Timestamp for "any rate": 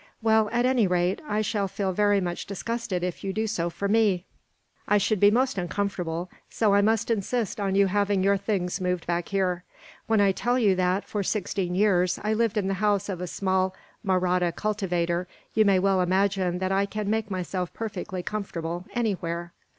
0.65-1.21